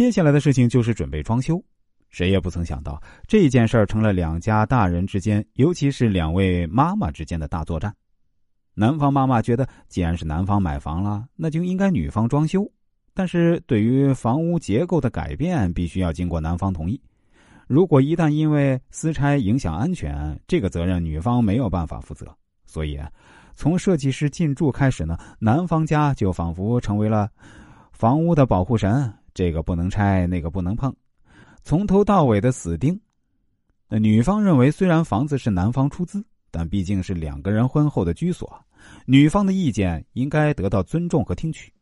[0.00, 1.62] 接下来的事情就是准备装修。
[2.08, 7.94] 谁也不曾想到，这件事儿成了两家大人之间，尤其是两位妈妈之间的大作战。
[8.72, 12.66] 男方妈妈觉得，既然是男方买房了，那就应该女方装修。
[13.12, 16.98] 但是对于房屋结构的改变，必须要经过男方同意。
[17.66, 22.26] 如果一旦因为私拆影响安全，这个责任女方没有办法负责。
[22.64, 22.98] 所以，
[23.54, 27.28] 从设计师进驻开始呢，男方家就仿佛成为了
[27.92, 30.94] 房屋的保护神，这个不能拆，那个不能碰。
[31.62, 32.98] 从头到尾的死盯。
[33.88, 38.48] 那女方认为，虽然房子是男方出资，但毕竟是两个人婚后的居所，
[39.04, 41.72] 女方的意见应该得到尊重和听取。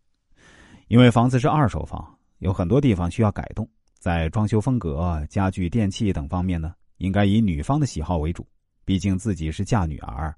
[0.89, 3.69] 因为房子是二手房，有很多地方需要改动，
[3.99, 8.47] 在装修风格、家具、电器等方面呢，应该以女方的喜好为主。
[8.87, 10.35] 毕竟自己是嫁女儿，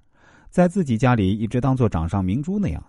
[0.51, 2.85] 在自己家里一直当做掌上明珠那样，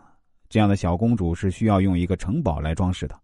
[0.50, 3.16] 这样的小公主是需要用一个城堡来装饰的。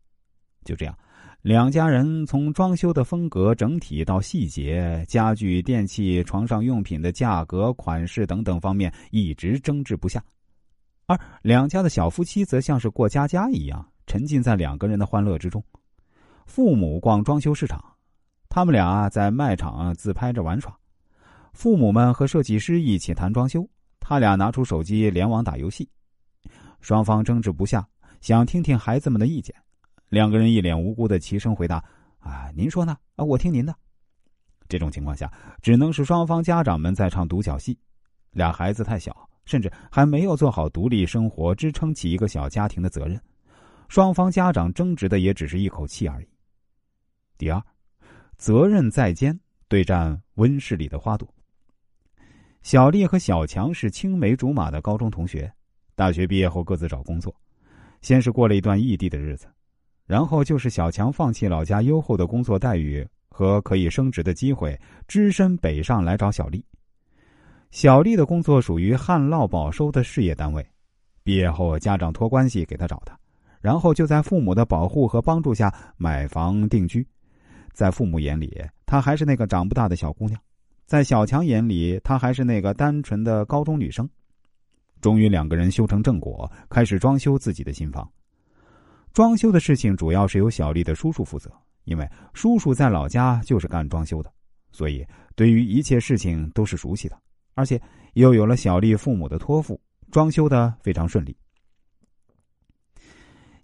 [0.68, 0.96] 就这样。
[1.44, 10.22] 两家人从装修的风格、整体到细节、家具、电器、床上用品的价格、款式等等方面一直争执不下，
[11.06, 15.64] 而两家的小夫妻则像是过家家一样，沉浸在两个人的欢乐之中。
[16.46, 17.82] 父母逛装修市场，
[18.50, 20.70] 他们俩在卖场自拍着玩耍；
[21.54, 23.66] 父母们和设计师一起谈装修，
[24.00, 25.88] 他俩拿出手机联网打游戏。
[26.82, 27.88] 双方争执不下，
[28.20, 29.56] 想听听孩子们的意见。
[30.10, 31.84] 两个人一脸无辜的齐声回答
[32.20, 32.98] ：“啊，您说呢？
[33.16, 33.76] 啊，我听您的。”
[34.70, 37.78] 这种情况下，只能是双方家长们在唱独角戏。
[38.32, 43.20] 俩孩子太小，甚至还没有做好独立生活、支撑起一个小家庭的责任。
[43.88, 46.28] 双方家长争执的也只是一口气而已。
[47.38, 47.62] 第二，
[48.36, 51.28] 责任在肩对战温室里的花朵。
[52.62, 55.52] 小丽和小强是青梅竹马的高中同学，
[55.96, 57.34] 大学毕业后各自找工作，
[58.02, 59.48] 先是过了一段异地的日子。
[60.08, 66.64] 然后就是小强放弃老家优厚的工作待遇和可以升职的机会，只身北上来找小丽。
[67.70, 70.66] 小丽的工作属于旱涝保收的事业单位，
[71.24, 73.12] 毕业后家长托关系给她找的，
[73.60, 77.06] 然后就在父母的保护和帮助下买房定居。
[77.74, 80.40] 在父母眼里，她还是那个长不大的小姑娘；
[80.86, 84.10] 在小强眼里，她还是那个单纯的高中女生。
[85.02, 88.10] 终于，两个人修成正果，开始装修自己的新房。
[89.18, 91.52] 装修的事情主要是由小丽的叔叔负责，
[91.86, 94.32] 因为叔叔在老家就是干装修的，
[94.72, 95.04] 所以
[95.36, 97.20] 对于一切事情都是熟悉的，
[97.56, 97.82] 而且
[98.14, 101.36] 又有了小丽父母的托付，装修的非常顺利。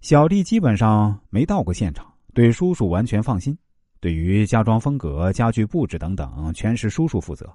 [0.00, 3.56] 小丽基本上没到过现场，对叔叔完全放心。
[4.00, 7.48] 对于家装风格、家具布置等等，全是叔叔负责。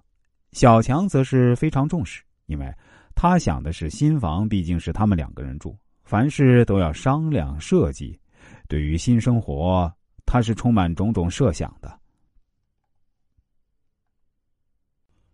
[0.54, 2.74] 小强则是非常重视，因为
[3.14, 5.78] 他想的是新房毕竟是他们两个人住。
[6.10, 8.20] 凡事都要商量设计，
[8.68, 9.94] 对于新生活，
[10.26, 12.00] 他是充满种种设想的。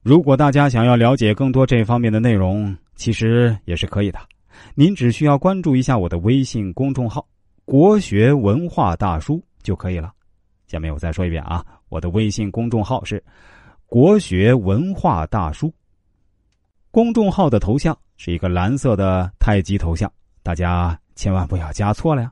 [0.01, 4.19] 如果大家想要了解更多这方面的内容，其实也是可以的。
[4.73, 7.25] 您只需要关注一下我的微信公众号
[7.63, 10.11] “国学文化大叔”就可以了。
[10.67, 13.23] 下面我再说一遍啊，我的微信公众号是
[13.87, 15.73] “国学文化大叔”，
[16.91, 20.11] 公众号的头像是一个蓝色的太极头像。
[20.45, 22.31] 大家千万不要加错了呀！